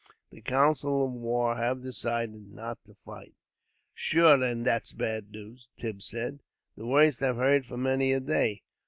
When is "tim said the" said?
5.77-6.87